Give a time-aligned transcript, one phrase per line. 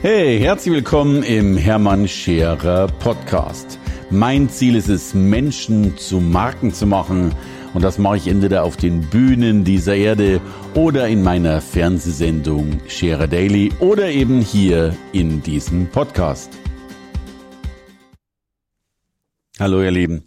[0.00, 3.80] Hey, herzlich willkommen im Hermann Scherer Podcast.
[4.10, 7.34] Mein Ziel ist es, Menschen zu Marken zu machen.
[7.74, 10.40] Und das mache ich entweder auf den Bühnen dieser Erde
[10.74, 16.56] oder in meiner Fernsehsendung Scherer Daily oder eben hier in diesem Podcast.
[19.58, 20.26] Hallo ihr Lieben.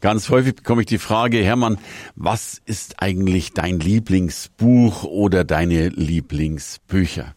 [0.00, 1.76] Ganz häufig bekomme ich die Frage, Hermann,
[2.14, 7.34] was ist eigentlich dein Lieblingsbuch oder deine Lieblingsbücher?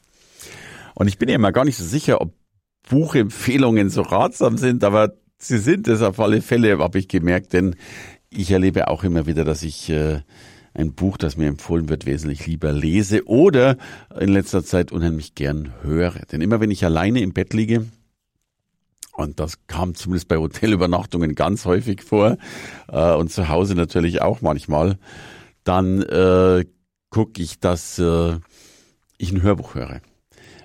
[0.96, 2.34] Und ich bin ja immer gar nicht so sicher, ob
[2.90, 7.76] Buchempfehlungen so ratsam sind, aber sie sind es auf alle Fälle, habe ich gemerkt, denn
[8.30, 10.22] ich erlebe auch immer wieder, dass ich äh,
[10.74, 13.78] ein Buch, das mir empfohlen wird, wesentlich lieber lese oder
[14.20, 16.20] in letzter Zeit unheimlich gern höre.
[16.32, 17.86] Denn immer wenn ich alleine im Bett liege,
[19.16, 22.38] und das kam zumindest bei Hotelübernachtungen ganz häufig vor
[22.88, 24.98] äh, und zu Hause natürlich auch manchmal,
[25.64, 26.66] dann äh,
[27.12, 28.40] gucke ich, dass äh,
[29.20, 30.02] ich ein Hörbuch höre.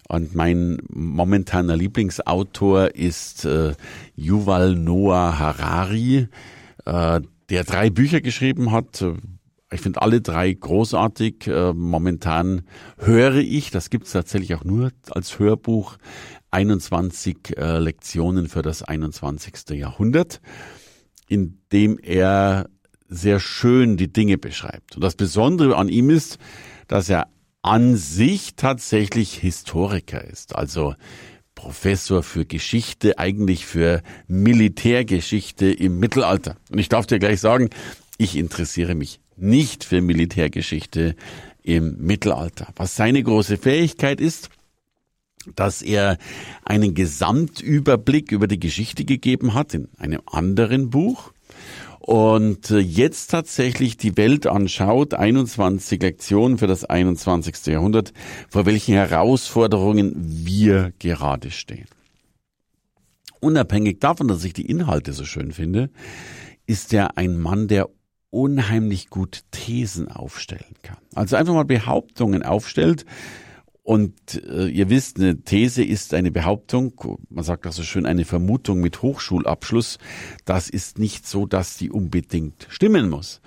[0.08, 3.74] Und mein momentaner Lieblingsautor ist äh,
[4.16, 6.28] Yuval Noah Harari,
[6.86, 9.04] äh, der drei Bücher geschrieben hat.
[9.70, 11.46] Ich finde alle drei großartig.
[11.46, 12.62] Äh, momentan
[12.96, 15.98] höre ich, das gibt es tatsächlich auch nur als Hörbuch,
[16.50, 19.76] 21 äh, Lektionen für das 21.
[19.76, 20.40] Jahrhundert,
[21.28, 22.70] in dem er
[23.08, 24.96] sehr schön die Dinge beschreibt.
[24.96, 26.38] Und das Besondere an ihm ist,
[26.86, 27.28] dass er
[27.62, 30.94] an sich tatsächlich Historiker ist, also
[31.54, 36.56] Professor für Geschichte, eigentlich für Militärgeschichte im Mittelalter.
[36.70, 37.70] Und ich darf dir gleich sagen,
[38.16, 41.16] ich interessiere mich nicht für Militärgeschichte
[41.62, 42.68] im Mittelalter.
[42.76, 44.50] Was seine große Fähigkeit ist,
[45.56, 46.18] dass er
[46.64, 51.32] einen Gesamtüberblick über die Geschichte gegeben hat in einem anderen Buch
[52.00, 57.66] und äh, jetzt tatsächlich die Welt anschaut, 21 Lektionen für das 21.
[57.66, 58.12] Jahrhundert,
[58.48, 61.88] vor welchen Herausforderungen wir gerade stehen.
[63.40, 65.90] Unabhängig davon, dass ich die Inhalte so schön finde,
[66.66, 67.88] ist er ein Mann, der
[68.30, 70.98] unheimlich gut Thesen aufstellen kann.
[71.14, 73.06] Also einfach mal Behauptungen aufstellt,
[73.88, 78.26] und äh, ihr wisst, eine These ist eine Behauptung, man sagt auch so schön, eine
[78.26, 79.96] Vermutung mit Hochschulabschluss.
[80.44, 83.40] Das ist nicht so, dass die unbedingt stimmen muss.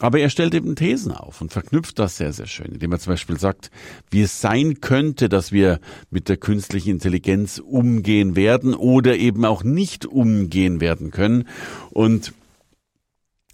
[0.00, 3.12] Aber er stellt eben Thesen auf und verknüpft das sehr, sehr schön, indem er zum
[3.12, 3.70] Beispiel sagt,
[4.10, 5.78] wie es sein könnte, dass wir
[6.10, 11.46] mit der künstlichen Intelligenz umgehen werden oder eben auch nicht umgehen werden können.
[11.90, 12.32] Und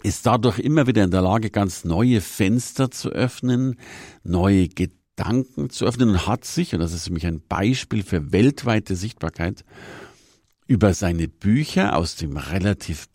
[0.02, 3.76] ist dadurch immer wieder in der Lage, ganz neue Fenster zu öffnen,
[4.22, 8.02] neue Gedanken Gedanken zu öffnen und hat sich, und das ist für mich ein Beispiel
[8.02, 9.64] für weltweite Sichtbarkeit,
[10.66, 13.08] über seine Bücher aus dem relativ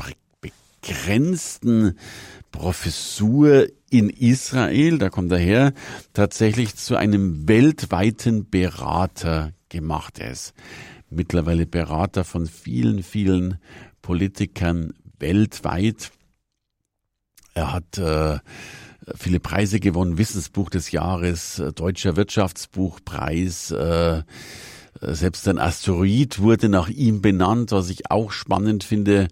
[0.81, 1.97] begrenzten
[2.51, 5.73] Professur in Israel, da kommt er her,
[6.13, 10.19] tatsächlich zu einem weltweiten Berater gemacht.
[10.19, 10.53] Er ist
[11.09, 13.59] mittlerweile Berater von vielen, vielen
[14.01, 16.11] Politikern weltweit.
[17.55, 18.39] Er hat äh,
[19.15, 24.23] viele Preise gewonnen, Wissensbuch des Jahres, äh, Deutscher Wirtschaftsbuchpreis, äh, äh,
[25.01, 29.27] selbst ein Asteroid wurde nach ihm benannt, was ich auch spannend finde.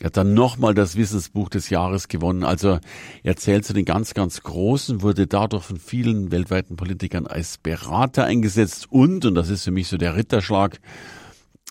[0.00, 2.42] Er hat dann nochmal das Wissensbuch des Jahres gewonnen.
[2.42, 2.80] Also
[3.22, 8.24] er zählt zu den ganz, ganz Großen, wurde dadurch von vielen weltweiten Politikern als Berater
[8.24, 10.80] eingesetzt und, und das ist für mich so der Ritterschlag,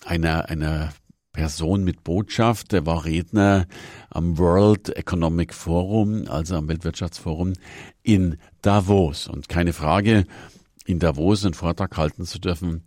[0.04, 0.92] einer, einer
[1.32, 2.72] Person mit Botschaft.
[2.72, 3.66] Er war Redner
[4.10, 7.54] am World Economic Forum, also am Weltwirtschaftsforum
[8.02, 9.28] in Davos.
[9.28, 10.26] Und keine Frage,
[10.84, 12.82] in Davos einen Vortrag halten zu dürfen,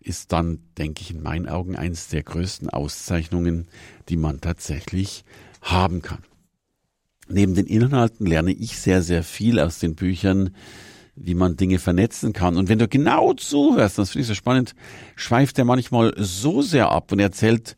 [0.00, 3.66] ist dann, denke ich, in meinen Augen eines der größten Auszeichnungen,
[4.08, 5.24] die man tatsächlich
[5.60, 6.22] haben kann.
[7.28, 10.54] Neben den Inhalten lerne ich sehr, sehr viel aus den Büchern
[11.20, 12.56] wie man Dinge vernetzen kann.
[12.56, 14.74] Und wenn du genau zuhörst, das finde ich so spannend,
[15.16, 17.76] schweift er manchmal so sehr ab und erzählt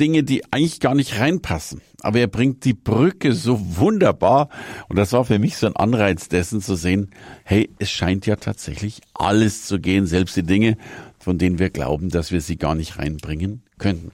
[0.00, 1.82] Dinge, die eigentlich gar nicht reinpassen.
[2.00, 4.48] Aber er bringt die Brücke so wunderbar.
[4.88, 7.10] Und das war für mich so ein Anreiz dessen zu sehen,
[7.44, 10.78] hey, es scheint ja tatsächlich alles zu gehen, selbst die Dinge,
[11.18, 14.12] von denen wir glauben, dass wir sie gar nicht reinbringen könnten.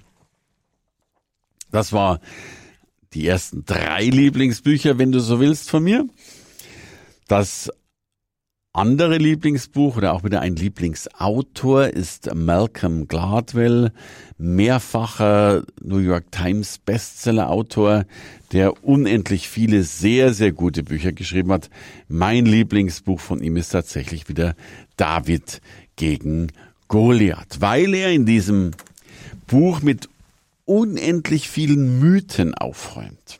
[1.71, 2.21] Das war
[3.13, 6.07] die ersten drei Lieblingsbücher, wenn du so willst, von mir.
[7.29, 7.71] Das
[8.75, 13.93] andere Lieblingsbuch oder auch wieder ein Lieblingsautor ist Malcolm Gladwell,
[14.37, 18.05] mehrfacher New York Times Bestseller-Autor,
[18.53, 21.71] der unendlich viele sehr, sehr gute Bücher geschrieben hat.
[22.09, 24.57] Mein Lieblingsbuch von ihm ist tatsächlich wieder
[24.97, 25.63] David
[25.97, 26.49] gegen
[26.89, 28.73] Goliath, weil er in diesem
[29.47, 30.09] Buch mit
[30.65, 33.39] unendlich vielen Mythen aufräumt.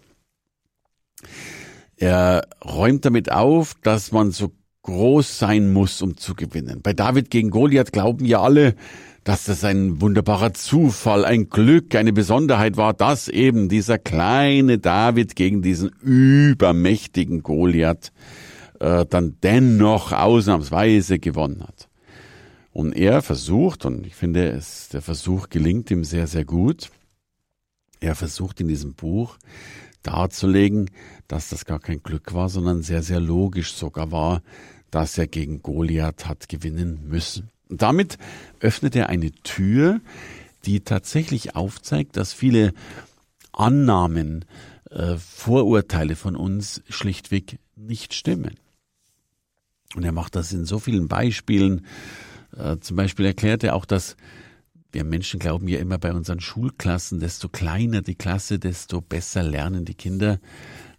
[1.97, 4.53] Er räumt damit auf, dass man so
[4.83, 6.81] groß sein muss, um zu gewinnen.
[6.83, 8.75] Bei David gegen Goliath glauben ja alle,
[9.25, 15.35] dass das ein wunderbarer Zufall, ein Glück, eine Besonderheit war, dass eben dieser kleine David
[15.35, 18.13] gegen diesen übermächtigen Goliath
[18.81, 21.89] äh, dann dennoch ausnahmsweise gewonnen hat.
[22.71, 26.91] Und er versucht, und ich finde, es, der Versuch gelingt ihm sehr, sehr gut,
[28.01, 29.39] er versucht in diesem Buch
[30.05, 30.91] darzulegen,
[31.29, 34.43] dass das gar kein Glück war, sondern sehr, sehr logisch sogar war,
[34.91, 37.51] dass er gegen Goliath hat gewinnen müssen.
[37.69, 38.19] Und damit
[38.61, 40.01] öffnet er eine Tür,
[40.67, 42.73] die tatsächlich aufzeigt, dass viele
[43.53, 44.45] Annahmen,
[44.91, 48.55] äh, Vorurteile von uns schlichtweg nicht stimmen.
[49.95, 51.87] Und er macht das in so vielen Beispielen.
[52.57, 54.17] Äh, zum Beispiel erklärt er auch, dass
[54.95, 59.85] wir Menschen glauben ja immer bei unseren Schulklassen, desto kleiner die Klasse, desto besser lernen
[59.85, 60.39] die Kinder.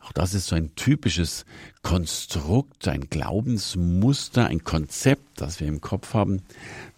[0.01, 1.45] Auch das ist so ein typisches
[1.81, 6.43] Konstrukt, ein Glaubensmuster, ein Konzept, das wir im Kopf haben,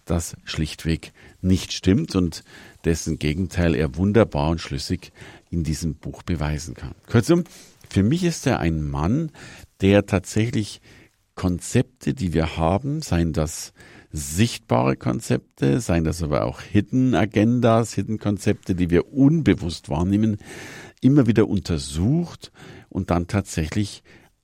[0.04, 2.44] das schlichtweg nicht stimmt und
[2.84, 5.12] dessen Gegenteil er wunderbar und schlüssig
[5.50, 6.94] in diesem Buch beweisen kann.
[7.08, 7.44] Kurzum,
[7.88, 9.30] für mich ist er ein Mann,
[9.80, 10.80] der tatsächlich
[11.34, 13.72] Konzepte, die wir haben, seien das
[14.12, 20.38] sichtbare Konzepte, seien das aber auch Hidden Agendas, Hidden Konzepte, die wir unbewusst wahrnehmen,
[21.00, 22.52] immer wieder untersucht
[22.88, 24.02] und dann tatsächlich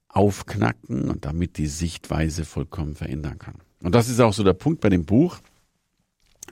[0.08, 3.56] aufknacken und damit die Sichtweise vollkommen verändern kann.
[3.82, 5.38] Und das ist auch so der Punkt bei dem Buch.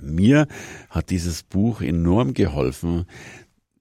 [0.00, 0.48] Mir
[0.90, 3.04] hat dieses Buch enorm geholfen,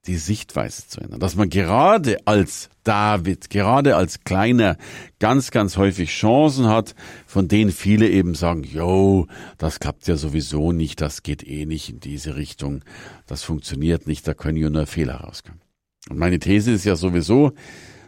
[0.07, 1.19] die Sichtweise zu ändern.
[1.19, 4.77] Dass man gerade als David, gerade als Kleiner
[5.19, 6.95] ganz, ganz häufig Chancen hat,
[7.27, 9.27] von denen viele eben sagen, yo,
[9.57, 12.83] das klappt ja sowieso nicht, das geht eh nicht in diese Richtung,
[13.27, 15.61] das funktioniert nicht, da können ja nur Fehler rauskommen.
[16.09, 17.51] Und meine These ist ja sowieso,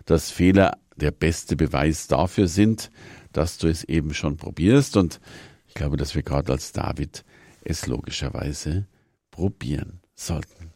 [0.05, 2.89] dass Fehler der beste Beweis dafür sind,
[3.31, 4.97] dass du es eben schon probierst.
[4.97, 5.19] Und
[5.67, 7.23] ich glaube, dass wir gerade als David
[7.63, 8.87] es logischerweise
[9.31, 10.72] probieren sollten.